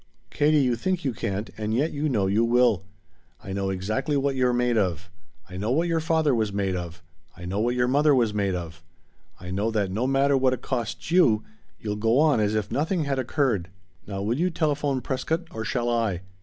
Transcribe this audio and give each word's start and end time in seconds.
"Katie, 0.31 0.61
you 0.63 0.75
think 0.75 1.05
you 1.05 1.13
can't, 1.13 1.51
and 1.59 1.75
yet 1.75 1.91
you 1.91 2.09
know 2.09 2.25
you 2.25 2.43
will. 2.43 2.81
I 3.43 3.53
know 3.53 3.69
exactly 3.69 4.17
what 4.17 4.33
you're 4.33 4.51
made 4.51 4.75
of. 4.75 5.11
I 5.47 5.57
know 5.57 5.69
what 5.69 5.87
your 5.87 5.99
father 5.99 6.33
was 6.33 6.51
made 6.51 6.75
of. 6.75 7.03
I 7.37 7.45
know 7.45 7.59
what 7.59 7.75
your 7.75 7.87
mother 7.87 8.15
was 8.15 8.33
made 8.33 8.55
of. 8.55 8.81
I 9.39 9.51
know 9.51 9.69
that 9.69 9.91
no 9.91 10.07
matter 10.07 10.35
what 10.35 10.53
it 10.53 10.63
costs 10.63 11.11
you 11.11 11.43
you'll 11.79 11.97
go 11.97 12.17
on 12.17 12.39
as 12.39 12.55
if 12.55 12.71
nothing 12.71 13.03
had 13.03 13.19
occurred. 13.19 13.69
Now 14.07 14.23
will 14.23 14.39
you 14.39 14.49
telephone 14.49 15.01
Prescott, 15.01 15.41
or 15.51 15.63
shall 15.63 15.87
I? 15.87 16.21